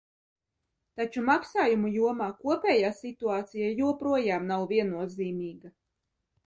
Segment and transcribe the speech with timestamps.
[1.01, 5.77] Taču maksājumu jomā kopējā situācija joprojām nav viennozīmīga.